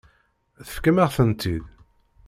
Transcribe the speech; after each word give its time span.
Tefkam-aɣ-tent-id. 0.65 1.65